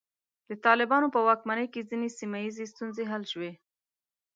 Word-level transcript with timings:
د 0.49 0.51
طالبانو 0.65 1.07
په 1.15 1.19
واکمنۍ 1.27 1.67
کې 1.73 1.87
ځینې 1.89 2.07
سیمه 2.19 2.37
ییزې 2.43 2.65
ستونزې 2.73 3.03
حل 3.11 3.23
شوې. 3.31 3.51